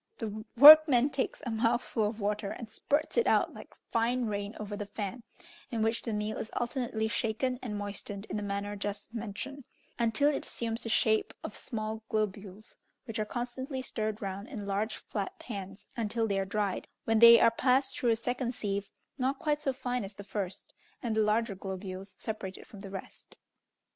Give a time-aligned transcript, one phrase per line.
[0.17, 4.75] The workman takes a mouthful of water, and spurts it out like fine rain over
[4.75, 5.21] the fan,
[5.69, 9.63] in which the meal is alternately shaken and moistened in the manner just mentioned,
[9.99, 14.95] until it assumes the shape of small globules, which are constantly stirred round in large,
[14.97, 18.89] flat pans until they are dried, when they are passed through a second sieve,
[19.19, 20.73] not quite so fine as the first,
[21.03, 23.37] and the larger globules separated from the rest.